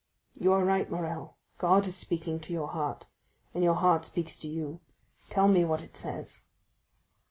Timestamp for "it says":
5.83-6.41